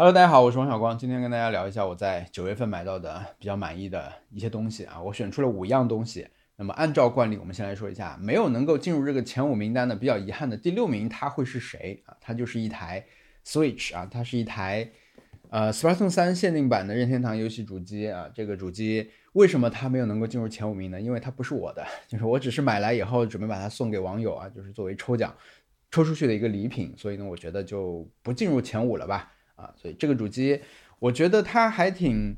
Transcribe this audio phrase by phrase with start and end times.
[0.00, 6.26] Hello，大家好，我是王小光，今天跟大家聊一下我在九月份买到的比较满意的一些东西啊，我选出了五样东西。
[6.56, 12.16] 那么按照惯例，我们先来说一下没有能够进入这个前五名单的比较遗憾的第六名，它会是谁啊？
[12.18, 13.04] 它就是一台
[13.44, 14.90] Switch 啊，它是一台
[15.50, 18.26] 呃 Splatoon 三限定版的任天堂游戏主机啊。
[18.34, 20.98] 这个主机为什么它没有能够进入前五名呢？
[20.98, 25.36] 因为它不是我的，就是我只是买来以后准备把它送给网友啊，就是作为抽奖
[25.90, 29.30] 抽出去的一个礼品，所以呢，我觉得就不进入前五了吧。
[29.60, 30.60] 啊，所以这个主机，
[30.98, 32.36] 我觉得它还挺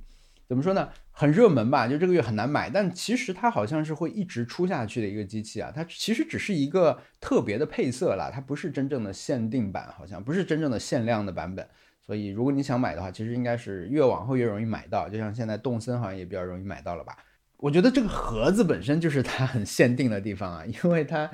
[0.48, 0.88] 怎么说呢？
[1.10, 1.86] 很热门吧？
[1.86, 5.70] 就这个月很难买，但其实它好像是会一直出下去的一个机器啊。
[5.74, 11.66] 它其实只是一个特别的配色啦，它不是真正的限定版，好像不是真正的限量的版本。
[12.04, 15.08] 所以如果你想买的话，其实应该是越往后越容易买到。
[15.08, 17.16] 就像现在动森好像也比较容易买到了吧？
[17.58, 21.30] 我觉得这个盒子本身就是它很限定的地方啊，因为它。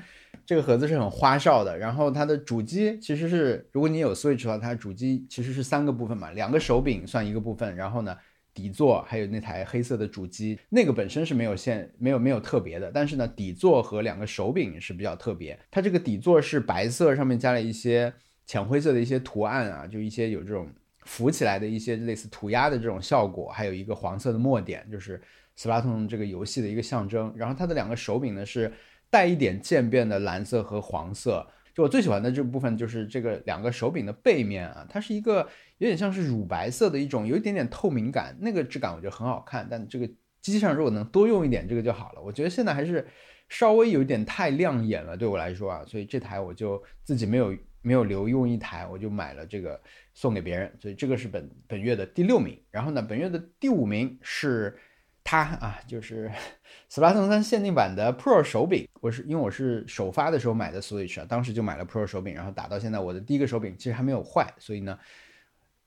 [0.48, 8.16] 这个盒子是很花哨的，然后它的主机其实是，如果你有 Switch 的话，它主机其实是三个部分嘛，两个手柄算一个部分，然后呢，
[8.54, 15.58] 底座还有那台黑色的主机，那个本身是没有线，没有没有特别的，但是呢，底座和两个手柄是比较特别。
[15.70, 18.10] 它这个底座是白色，上面加了一些
[18.46, 20.66] 浅灰色的一些图案啊，就一些有这种
[21.04, 25.20] 浮起来的一些类似涂鸦的这种效果，还有一个黄色的墨点，就是
[25.58, 27.30] Splatoon 这个游戏的一个象征。
[27.36, 28.72] 然后它的两个手柄呢是。
[29.10, 39.66] 带一点渐变的蓝色和黄色，就我最喜欢的这部分就是这个两个手柄的背面啊，它是一个有点像是乳白色的一种，有一点点透明感，那个质感我觉得很好看。
[39.70, 40.06] 但这个
[40.40, 43.06] 机器上如果能多用一点这个就好了，我觉得现在还是
[43.48, 49.80] 稍微有一点太亮眼了，对我来说啊，所以这台我就自己没有没有留用一台，我就买了这个
[50.12, 52.58] 送给别人，所以这个是本本月的第六名。
[52.70, 54.76] 然后呢，本月的第五名是。
[55.30, 56.26] 它啊，就是
[56.88, 58.88] s p l a t o n 三限定版的 Pro 手柄。
[59.02, 64.98] 我是因为我是首发的时候买的 Switch 啊，当时就买了 Pro 手柄，然后打到现在，我的第一个手柄其实还没有坏，所以呢，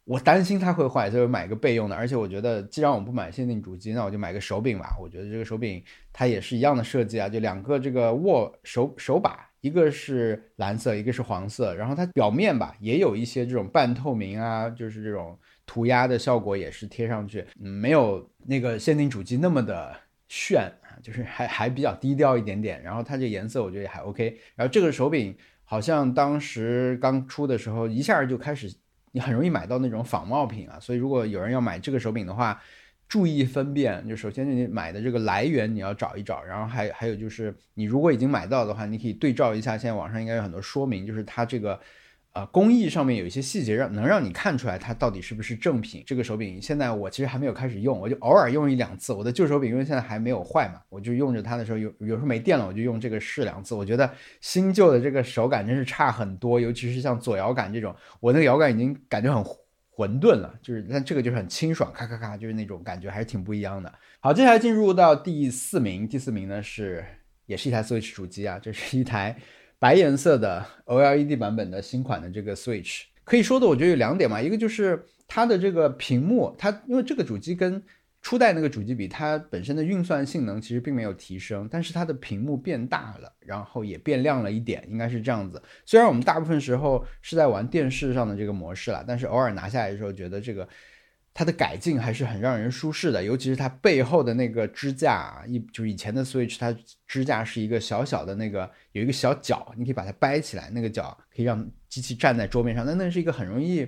[0.04, 1.96] 我担心它会坏，所以买个备用的。
[1.96, 4.96] 而且我觉得，既然我不买限定主机，那我就买个手柄吧。
[5.02, 15.36] 我觉得这个手柄它也是一样的设计啊，就两个这个握手手把，一个是蓝色，一个是黄色，然后它表面吧也有一些这种半透明啊，就是这种。
[15.72, 19.96] 涂鸦的效果也是贴上去，嗯，没有那个限定主机那么的
[20.28, 22.84] 炫啊，就是还还比较低调一点点。
[22.84, 24.38] 然后它这颜色我觉得也还 OK。
[24.54, 25.34] 然后这个手柄
[25.64, 28.70] 好像当时刚出的时候，一下就开始
[29.14, 30.78] 你很容易买到那种仿冒品啊。
[30.78, 32.62] 所以如果有人要买这个手柄的话，
[33.08, 34.06] 注意分辨。
[34.06, 39.78] 就首先你买的这个来源你要找一找，然后还还有就是你如果已经买到的话，你可以对照一下。
[39.78, 41.80] 现在网上应该有很多说明，就是它这个。
[42.34, 46.02] 啊，工艺上面有一些细节让能让你看出来它到底是不是正品。
[46.08, 49.12] 这个手柄现在我其实还没有开始用，我就偶尔用一两次。
[49.12, 53.76] 我的旧手柄因为现在还没有坏嘛，我就用着它的时候有有时候没电了，我就用这个试两次。
[53.76, 54.10] 我觉得
[54.40, 59.44] 新旧的这个手感真是差很多，尤其是像左摇杆这种，我那个摇杆已经感觉很
[59.90, 63.94] 混沌了，就是但这个就是很清爽，咔咔咔，就是那种感觉还是挺不一样的。
[64.22, 67.04] 好，接下来进入到第四名，第四名呢是
[67.46, 69.36] 也是一台 Switch 主机啊，这是一台。
[69.82, 77.82] 白颜色的 OLED 版本的新款的这个 Switch，可以说的我觉得有两点嘛，一个就是它的这个屏幕，它因为这个主机跟
[78.22, 85.60] 初代那个主机比，它本身的运算性能其实并没有提升，但是它的屏幕变大了，然后也变亮了一点，应该是这样子。
[85.84, 90.70] 虽然我们大部分时候是在玩电视上的这个模式了，但是偶尔拿下来的时候，觉得这个。
[91.34, 96.76] 它的改进还是很让人舒适的，尤其是它背后的那个支架，一就是以前的 Switch，它
[97.08, 103.88] 支架是一个小小的那个有一个小角，你可以把它掰起来，那个角可以让机器站在桌面上，那那是一个很容易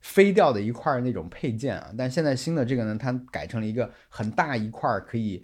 [0.00, 1.90] 飞掉的一块那种配件啊。
[1.96, 5.42] 但现在新的这个呢，它改成了一个很大一块可以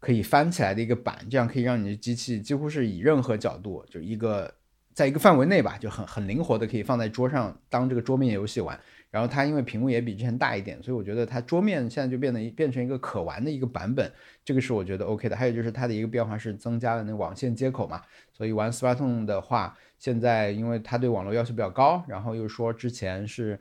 [0.00, 4.52] 可以翻起来的一个板，这样可以让你的机器几乎是以任何角度，就一个
[4.92, 8.78] 在一个范围内吧，就很很灵活的可以放在桌上当这个桌面游戏玩。
[9.10, 14.10] 然后它因为屏幕也比之前大一点，所以我觉得它桌面现在就变得变成一个可玩的一个版本，
[14.44, 15.36] 这个是我觉得 OK 的。
[15.36, 18.00] 还有就是它的一个变化是增加了那网线接口嘛，
[18.32, 23.58] 所以玩 Splatoon 的话，现在因为它对网络要求比较高，然后又说之前是，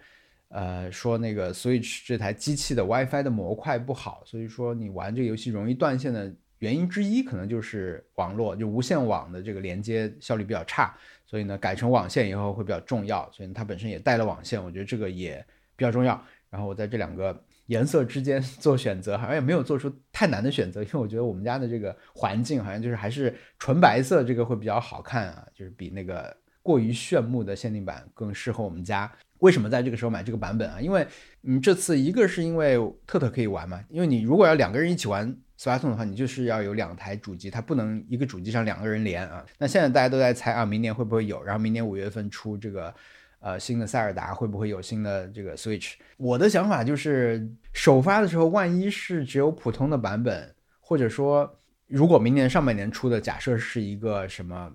[0.50, 10.96] 呃，说那个 Switch 这台机器的 WiFi 的模块不好，所以说你玩这个游戏容易断线的原因之一，可能就是网络就无线网的这个连接效率比较差。
[11.26, 15.46] 所以呢，改成网线以后会比较重要，所以它本身也带了网线，我觉得这个也
[15.76, 16.20] 比较重要。
[16.50, 29.12] 然后我在这两个颜色之间 做选择，好像也没有做出太难的选择，因为我觉得我们家的这个环境好像就是还是纯白色这个会比较好看啊，就是比那个过于炫目的限定版更适合我们家。
[29.38, 30.82] 为什么在这个时候买这个版本啊？
[30.82, 31.06] 因为
[31.44, 35.38] 嗯，这次一个是因为特特可以玩嘛，因为你如果要两个人一起玩。
[35.60, 39.46] 斯巴通的话，你就是要有两台主机，它不能一个主机上两个人连啊。
[39.58, 41.44] 那现在大家都在猜啊，明年会不会有？
[41.44, 42.96] 然后明年五月份出这个，
[43.42, 45.96] 呃新的塞尔达会不会有新的这个 Switch。
[46.16, 54.72] 我的想法就是首发的时候，万一是只有普通的版本，或者说如果明年上半年出的假设是一个什么，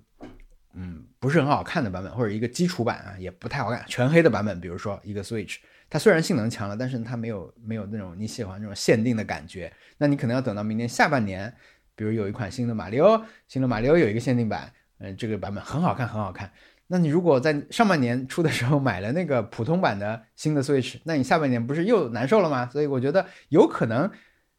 [0.75, 5.57] 嗯，不是很好看的版本，或者一个基础版啊，也不太好看，全黑的版本，比如说一个 Switch。
[5.95, 9.73] 它虽然性能强了，但是它没有没有那种你喜欢那种限定的感觉。
[9.97, 11.55] 那你可能要等到明年下半年，
[11.95, 16.51] 比如有一款新的马里奥，新的马里奥有一个限定版，嗯，这个版本很好看，很好看。
[16.89, 22.69] 那你如果在上半年出的时候买了那个普通版的新的 Switch，那你下半年不是又难受了吗？
[22.73, 24.11] 所以我觉得有可能，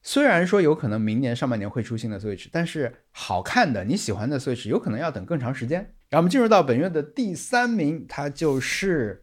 [0.04, 5.80] 虽然说有可能明年上半年会出新的 Switch，但是好看的你喜欢的 Switch 有可能要等更长时间。
[6.10, 9.22] 然后我们进入到本月的第三名，它就是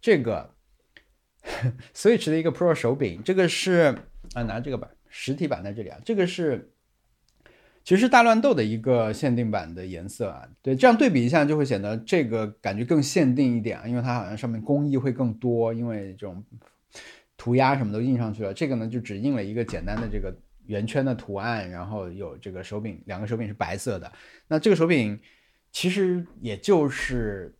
[0.00, 0.54] 这个。
[1.94, 3.96] Switch 的一个 Pro 手柄，这个是
[4.34, 6.72] 啊，拿这个版实体版在这里啊，这个是
[7.82, 16.44] 其实大乱斗的一个限定版的颜色啊，对，这样对比一下就会显得这个感觉更限定一点啊，因为它好像上面工艺会更多，因为这种
[17.36, 20.36] 涂鸦什么都印上去了，这个呢就只印了一个简单的这个
[20.66, 24.12] 圆圈的图案，然后有这个手柄，两个手柄是白色的，
[24.46, 25.18] 那这个手柄
[25.72, 27.54] 其实也就是。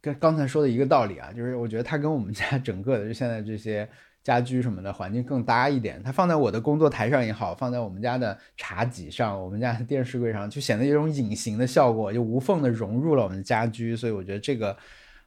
[0.00, 3.88] 跟刚才说的一个道理啊，就是我觉得它跟我们家整个的就现在这些
[4.22, 6.00] 家居什么的环境更搭一点。
[6.02, 13.96] 它放在我的工作台上也好，放在我们家的茶几上、我们家的电视柜上，就显得有种隐形的效果，就无缝的融入了我们的家居。
[13.96, 14.76] 所以我觉得这个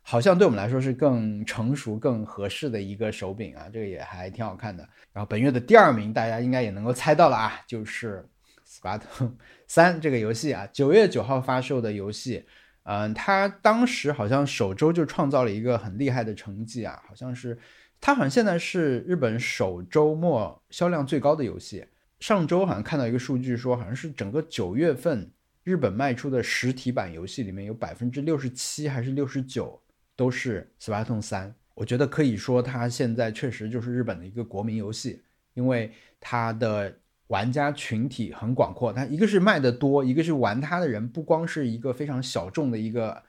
[0.02, 4.88] 好像对我们来说是更成熟、更合适的一个手柄啊，这个也还挺好看的。
[5.12, 8.26] 然后本月的第二名，大家应该也能够猜到了啊，就是
[8.82, 9.32] 《Spartan
[9.68, 12.46] 三》这个游戏啊，九月九号发售的游戏。
[12.84, 17.58] 嗯，他当时好像首周就创造了一个很厉害的成绩啊，好像是
[18.00, 21.86] 他好像现在是日本首周末销量最高的游戏。
[22.20, 25.32] 上周好像看到一个数据说，好像是整个九月份
[25.64, 29.80] 日本卖出的实体版游戏里面有百分之六十七还是六十九
[30.16, 31.50] 都是《斯巴通三》。
[31.76, 35.22] 我觉得可以说它现在确实就是日本的一个国民游戏，
[35.54, 36.98] 因为它的。
[37.32, 43.24] 玩家群体很广阔，它一个是卖的多，一个是玩它的人不光是一个非常小众的一个，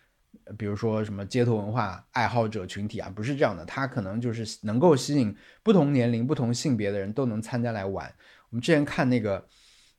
[0.58, 5.32] 比如说什么街头文化爱好者群体啊，不是这样的，它可能就是能够吸引
[5.62, 8.12] 不同年龄、不同性别的人都能参加来玩。
[8.50, 9.46] 我们之前看那个，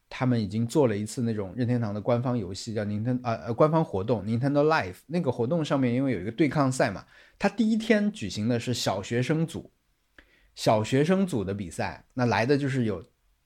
[0.10, 7.06] 他们已经做了一次那种任天堂的官方游戏，叫 Nintendo 呃呃官方活动 Nintendo Life 那个活动上面因为有一个对抗赛嘛，
[7.40, 9.72] 它第一天举行的是小学生组，
[10.56, 13.02] 小学生组的比赛，那来的就是有。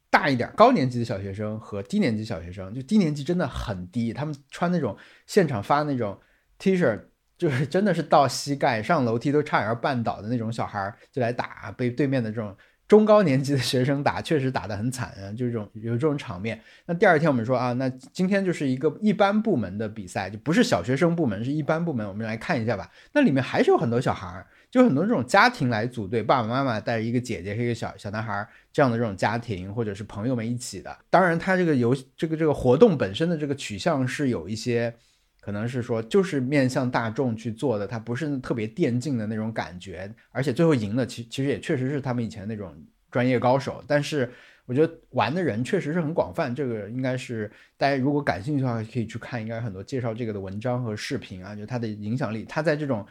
[0.10, 4.96] 大一点高年级的小学生和低年级小学生，就低年级真的很低，他们穿那种
[5.26, 6.18] 现场发那种
[6.58, 7.00] T 恤，
[7.38, 12.56] 就是真的是到膝盖，上楼梯都差点绊倒的那种小孩就来打，被对面的这种
[12.88, 16.62] 中高年级的学生打，确实打得很惨啊，就这种有这种场面。
[16.86, 22.90] 那第二天我们说啊，那今天就是一个一般部门的比赛，就不是小学生部门，是一般部门，我们来看一下吧。
[23.12, 24.46] 那里面还是有很多小孩。
[24.78, 30.96] 就很多这种家庭来组队，爸爸妈妈带着一个姐姐和一个小小男孩这样的这种家庭，或者是朋友们一起的。
[31.10, 34.94] 当然，他这个游这个这个活动本身的这个取向是有一些，
[35.42, 40.14] 可能是说就是面向大众去做的，它不是特别电竞的那种感觉。
[40.30, 42.72] 而且最后赢的，其其实也确实是他们以前那种
[43.10, 43.84] 专业高手。
[43.88, 44.32] 但是
[44.68, 53.04] 我觉得玩的人确实是很广泛，这个应该是大家如果感兴趣的话，可以去看，应该很多介绍这个的文章和视频啊，就它的影响力，它在这种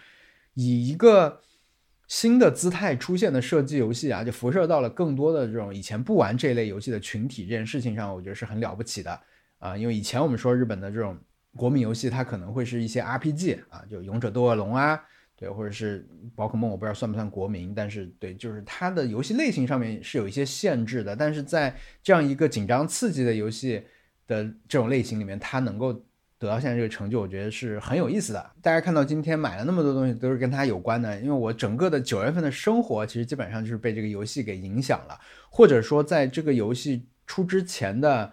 [0.55, 1.43] 以一个。
[2.09, 7.43] 新的姿态出现的射击游戏啊，就辐射到了更多的这种以前不玩这类游戏的群体。
[7.43, 9.21] 这件事情上，我觉得是很了不起的
[9.59, 9.77] 啊。
[9.77, 11.19] 因为以前我们说日本的这种
[11.57, 15.03] 国民游戏，它可能会是一些 RPG 啊，就勇者斗恶龙啊，
[15.37, 21.17] 对，或者是宝可梦，我不知道算不算国民，但是对，就是它的游戏类型上面是有一些限制的。
[21.17, 23.83] 但是在这样一个紧张刺激的游戏
[24.27, 26.05] 的这种类型里面，它能够。
[26.39, 28.51] 得到现在这个成就，我觉得是很有意思的。
[28.61, 31.19] 大家看到今天买了那么多东西，都是跟它有关的。
[31.21, 38.33] 因为我整个的九月份的生活，其实基本上就是被这个游戏给影响了，或者说在这个游戏出之前的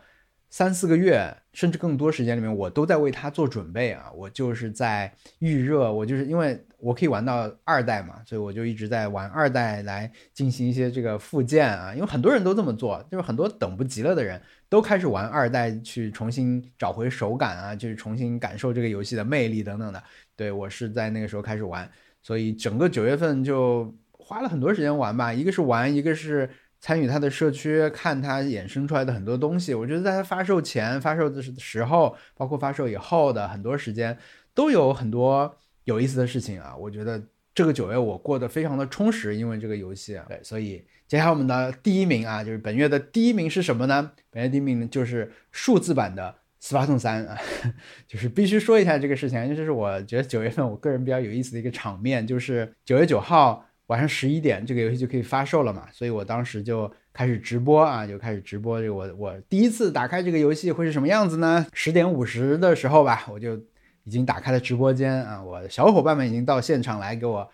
[0.50, 4.12] 三四个月，甚至更多时间里面，我都在为它做准备啊。
[4.14, 11.94] 我就是在预热，我就是因为我可以玩到二代嘛，所以我就一直在玩二代来进行一些这个附件啊。
[11.94, 14.42] 因为很多人都这么做，就是很多等不及了的人。
[14.70, 20.04] 都开始玩二代，去重新找回手感啊，就是重新感受这个游戏的魅力等等的。
[20.36, 21.88] 对我是在那个时候开始玩，
[22.24, 25.32] 所以整个九月份就花了很多时间玩吧。
[25.32, 26.50] 一个是玩，一个是
[26.84, 29.74] 参与他的社区，看他衍生出来的很多东西。
[29.74, 34.18] 我觉得在他发售前、发售的时候，包括发售以后的很多时间，
[34.54, 36.76] 都有很多有意思的事情啊。
[36.76, 37.24] 我觉得
[37.56, 40.20] 这个九月我过得非常的充实，因为这个游戏。
[40.28, 40.86] 对，所以。
[41.06, 44.12] 接下来我们的第一名啊，就是本月的第一名是什么呢？
[44.32, 47.38] 本月第一名就是数字版的斯巴痛三啊，
[48.08, 61.66] 就是必须说一下这个事情，这是我觉得九月份我个人比较有意思的一个场面，就是九月九号晚上十一点，这个游戏就可以发售了嘛，所以我当时就开始直播啊，就开始直播这个我我第一次打开这个游戏会是什么样子呢？
[61.74, 63.56] 十点五十的时候吧，我就
[64.04, 67.50] 已经打开了直播间啊，我的小伙伴们已经到现场来给我，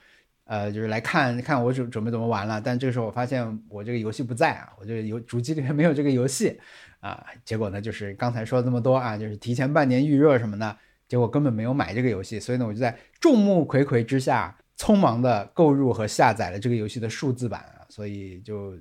[0.46, 6.60] 呃，就是来看看我准准备怎么玩了，但这个时候我发现我这个游戏不在啊，我这个游主机里面没有这个游戏。
[7.02, 10.76] 啊，结果呢，就是刚才说这么多啊，就是提前半年预热什么的，
[11.08, 18.74] 结果根本没有买这个游戏，所以呢，我就在众目睽睽之下，匆忙的购入和下载了这个游戏的数字版，所以就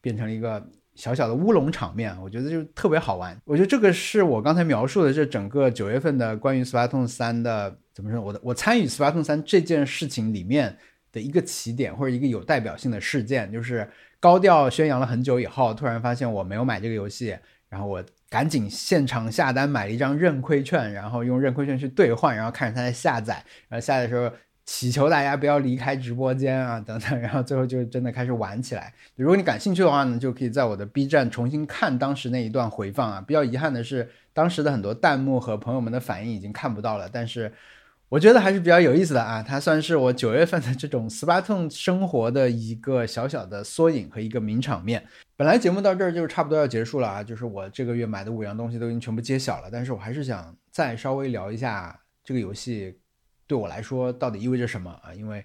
[0.00, 0.60] 变成了一个
[0.96, 3.40] 小小的乌龙场面，我觉得就特别好玩。
[3.44, 8.20] 我觉得这个是我刚才描述的这整个九月份的关于《斯巴通三》的怎么说？
[8.20, 10.76] 我的我参与《斯巴通三》这件事情里面
[11.12, 13.88] 的一个起点或者一个有代表性的事件，就是。
[14.20, 23.34] 高调宣扬了很久以后，突然发现我没有买这个游戏，然后我赶紧现场下单买了一张认亏券，然后用认亏券去兑换，然后看着它在下载，
[23.68, 24.28] 然后下载的时候
[24.70, 28.92] 祈求大家不要离开直播间啊等等，然后最后就真的开始玩起来。
[29.16, 33.24] 如果你感兴趣的话呢，就可以在我的 B 站重新看当时那一段回放啊。
[33.26, 37.50] 比较遗憾的是，当时的很多弹幕和朋友们的反应已经看不到了，但是。
[38.10, 45.04] 我觉得还是比较有意思的啊，它算是我九月份的这种斯巴通生活的一个小小的缩影和一个名场面。
[45.36, 52.98] 本来节目到这儿就差不多要结束了啊，就是我这个月买的五样东西都已经全部揭晓了，但是我还是想再稍微聊一下这个游戏
[53.48, 55.44] 对我来说到底意味着什么啊，因为。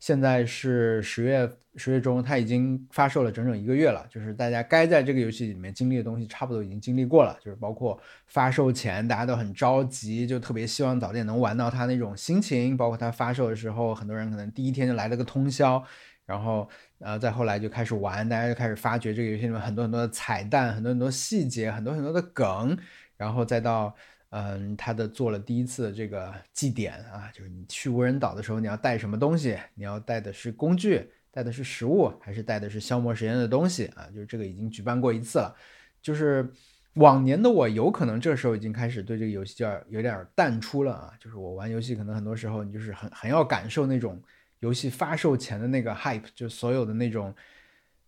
[0.00, 4.06] 现在是十月十月中，它已经发售了整整一个月了。
[4.10, 7.34] 就是大家该在这个游戏里面经历的东西，差不多已经经历过了。
[7.42, 12.76] 就是包括发售前大家都很着急，就特别希望早点能玩到它那种心情。
[12.76, 15.82] 包括它发售的时候，很多人可能第一天就来了个通宵，
[16.26, 16.68] 然后
[16.98, 22.76] 呃再后来就开始玩，大家就开始发掘这个游戏里面很多很多的彩蛋、很多很多细节、很多很多的梗，
[23.16, 23.96] 然后再到。
[24.36, 29.56] 嗯，他的做了第一次这个祭典啊，就是你去无人岛的时候，你要带什么东西？
[29.76, 34.08] 你要带的是工具，带的是食物，还是带的是消磨时间的东西啊？
[34.12, 35.54] 就是这个已经举办过一次了。
[36.02, 36.50] 就是
[36.94, 41.12] 往年的我有可能这时候已经开始对这个游戏就要有点淡出了啊。
[41.20, 44.20] 就是我玩游戏可能很多时候你就是很很要感受那种
[44.58, 47.32] 游戏发售前的那个 hype，就所有的那种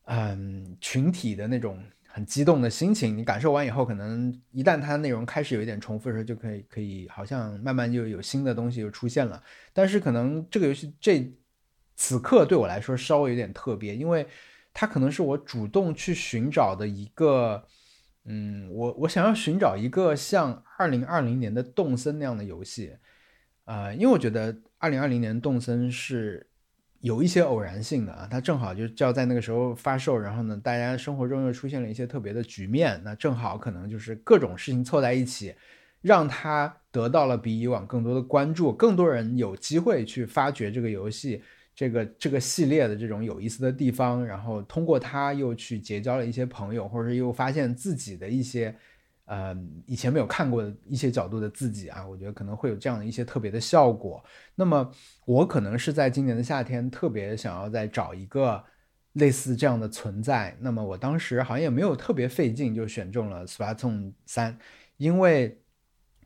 [0.07, 1.81] 嗯群体的那种。
[2.17, 9.43] 很激动的心情，你感受完以后，可能一旦它内容开始有一点重复的时候，就可以可以好像慢慢就有新的东西又出现了。
[9.75, 11.31] 但是可能这个游戏这
[11.95, 14.27] 此刻对我来说稍微有点特别，因为
[14.73, 17.63] 它可能是我主动去寻找的一个，
[18.25, 22.97] 嗯，我我想要寻找一个像二零二零年的动森那样的游戏，
[23.67, 26.49] 啊，因为我觉得二零二零年动森是。
[27.07, 35.55] 有一些偶然性的啊，它正好就就要在那个时候发售，然后呢，大家生活中又出现了一些特别的局面，那正好可能就是各种事情凑在一起，
[36.03, 41.41] 让它得到了比以往更多的关注，更多人有机会去发掘这个游戏
[41.77, 48.75] 这个这个系列的这种有意思的地方，然后通过它又去结交了一些朋友，或者是又发现自己的一些。
[49.27, 49.57] 呃，
[49.87, 54.25] 以前没有看过的一些角度的自己啊，我觉得可能会有这样的一些特别的效果。
[54.55, 54.89] 那么，
[55.25, 58.65] 我可能是在今年的夏天特别想要再找一个
[59.15, 60.57] 类似这样的存在。
[60.61, 64.53] 那么，我当时好像也没有特别费劲就选中了《Splatoon 三》，
[64.97, 65.61] 因为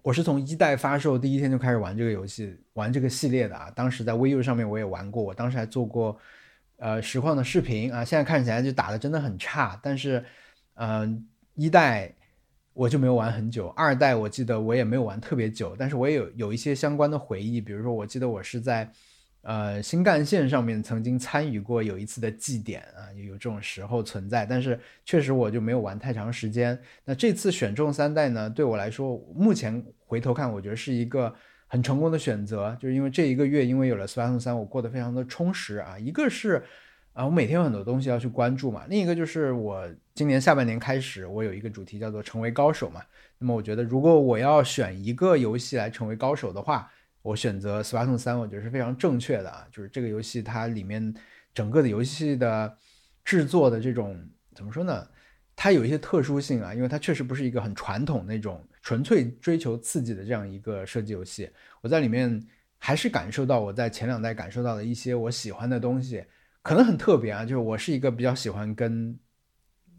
[0.02, 3.70] 我是从一代发售第一天就开始玩这个游戏，玩这个系列的啊。
[3.70, 6.18] 当时在 VU 上面我也玩过，我当时还做过
[6.76, 8.04] 呃实况的视频啊。
[8.04, 10.22] 现在看起来就打的真的很差，但是
[10.74, 12.14] 嗯，一代。
[12.80, 18.90] 我就没有玩很久，二代我记得我也没有玩特别久，但是我也有有一些相关的回忆，比如说我记得我是在，
[19.42, 26.80] 呃新干线上面曾经参与过有一次的祭典啊，有这种时候存在，但是确实我就没有玩太长时间。
[27.04, 31.34] 那这次选中三代呢，对我来说，目前回头看，我觉得是一个
[31.66, 36.64] 很成功的选择，就是因为这一个月因为有了四百零三，我过得非常的充实啊，一个是。
[37.12, 38.84] 啊，我每天有很多东西要去关注嘛。
[38.88, 43.02] 另一个就是我今年下半年开始，我有一个主题叫做成为高手嘛。
[43.38, 46.90] 那么我觉得，如果我要选一个游戏来成为高手的话，
[47.22, 49.66] 我选择《斯巴通三》，我觉得是非常正确的啊。
[49.72, 51.12] 就是这个游戏它里面
[51.52, 52.76] 整个的游戏的
[53.24, 54.16] 制作的这种
[54.54, 55.06] 怎么说呢？
[55.56, 61.50] 它有一些特殊性啊，因为它确实不是一个很传统那种纯粹追求刺激的这样一个射击游戏。
[61.82, 62.40] 我在里面
[62.78, 66.24] 还是感受到我在前两代感受到的一些我喜欢的东西。
[66.62, 69.18] 可能很特别啊，就是我是一个比较喜欢跟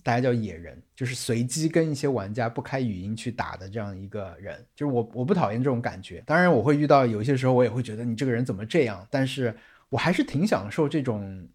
[0.03, 4.65] 大家叫野人，就是随机跟一些玩家不开语音去打的这样一个人。
[4.75, 9.55] 就是我我不讨厌这种感觉，当然我会遇到有些时候我也会觉得你这个人怎么这样，但是
[9.89, 11.47] 我还是挺享受这种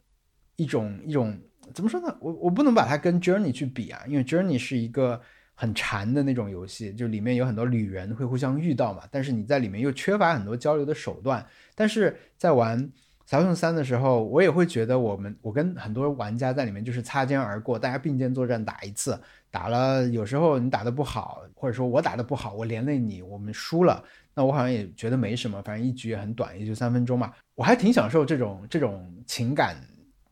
[0.56, 1.36] 一种一种
[1.74, 2.16] 怎么说呢？
[2.20, 5.20] 我我不能把它跟 Journey 去比啊，因为 Journey 是一个
[5.54, 11.44] 很馋的那种游戏，就里面有很多旅人会互相遇到嘛，但是你在里面又缺乏很多交流的手段。
[11.74, 12.80] 但是在玩
[13.26, 24.02] 《萨克三》的时候，我也会觉得我们我跟很多玩家在里面就是擦肩而过，大家并肩作战打一次，打了有时候你打的不好，或者说我打的不好，我连累你，我们输了，
[24.32, 29.76] 那我好像也觉得没什么，反正一局也很短，也就三分钟嘛，我还挺享受这种这种情感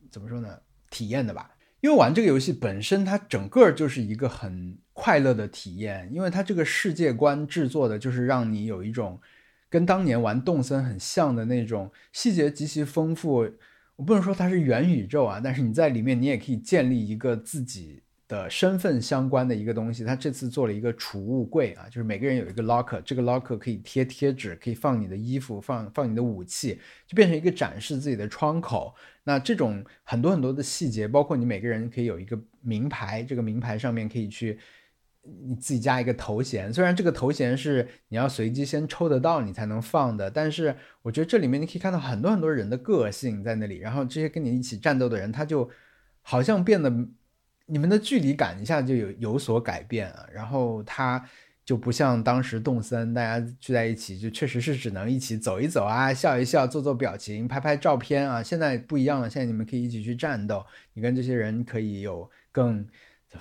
[0.09, 0.57] 怎么说呢
[0.89, 1.51] 体验的吧。
[1.81, 9.19] 因为玩这个游戏本身，它整个就是一个很快乐的体验，因为它这个世界观制作的就是让你有一种
[9.75, 13.45] 跟当年玩动森很像的那种细节极其丰富。
[13.97, 18.01] 我不能说它是元宇宙啊，但是你在里面你也可以建立一个自己。
[18.27, 28.95] 的身份相关的一个东西，它这次做了一个储物柜啊，就是每个人有一个 locker，这个 locker 可以贴贴纸，可以放你的衣服，放放你的武器，就变成一个展示自己的窗口。
[29.23, 34.57] 那这种很多很多的细节，包括你每个人可以有一个名牌，这个名牌上面可以去
[35.47, 45.69] 你自己加一个头衔，虽然这个头衔是你要随机先抽得到你才能放的，但是我觉得这里面你可以看到很多很多人的个性在那里，然后这些跟你一起战斗的人，他就
[46.21, 46.91] 好像变得。
[47.67, 51.27] 你们的距离感一下就有有所改变啊，然后他
[51.65, 58.43] 就不像当时动森，大家聚在一起就确实是只能一起走一走啊，笑一笑，做做表情，拍拍照片啊。
[58.43, 60.63] 现在不一样了，现在你们可以一起去战斗，
[60.93, 62.85] 你跟这些人可以有更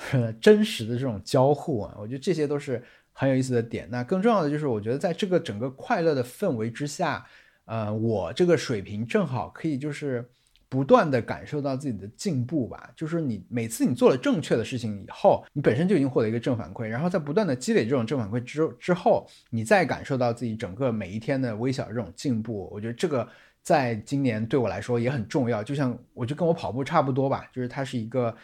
[0.41, 1.95] 真实的这种交互啊。
[1.99, 2.83] 我觉得这些都是
[3.13, 3.89] 很有意思的点。
[3.91, 7.25] 那更重要的就是，我觉得在这个整个快乐的氛围之下，
[7.65, 10.29] 呃，我这个水平正好可以就是。
[10.67, 23.29] 不断的感受到自己的进步吧，就是你每次你做了正确的事情以后，你本身就已经获得一个正反馈，然后在不断的积累这种正反馈之之后，你再感受到自己整个每一天的微小这种进步，我觉得这个
[23.63, 25.63] 在今年对我来说也很重要。
[25.63, 28.37] 就像我就跟我跑步差不多吧，就是它是一个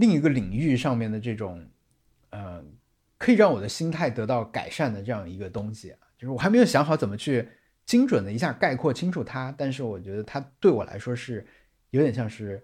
[0.00, 1.64] 另一个领域上面的这种，
[2.30, 2.64] 呃，
[3.18, 7.48] 可以让我的心态得到改善的这样一个东西，就是我还没有想好怎么去。
[7.86, 11.44] 精准的一下概括清楚它，但是我觉得它对我来说是
[11.90, 12.62] 有点像是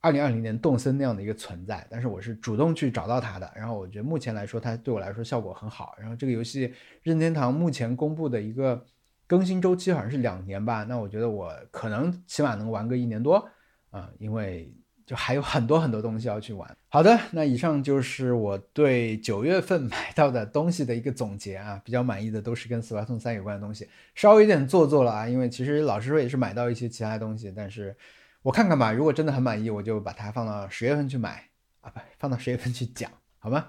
[0.00, 3.52] 二零二零年动森那样的一个存在，但是我是主动去找到它的。
[3.54, 5.94] 然后我觉得目前来说，它对我来说效果很好。
[6.00, 6.72] 然后这个游戏
[7.02, 8.82] 任天堂目前公布的一个
[9.26, 13.46] 更新周期好像是两年吧，那我觉得我可能起码能玩个一年多
[13.90, 14.72] 啊，因为。
[15.06, 16.76] 就还有很多很多东西要去玩。
[16.88, 27.96] 好的，那以上就是我对九月份买到的东西的一个总结啊，比较满意的都是跟《死 o 送三》有关的东西，稍微有点做作了啊，因为其实老实说也是买到一些其他东西，但是
[28.42, 31.48] 我看看吧，如果真的很满意，我就把它放到十月份去买
[31.80, 33.66] 啊，不，放到十月份去讲，好吗？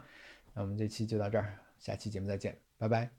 [0.54, 3.16] 那我们这期就到这儿，下期节目再见，拜拜。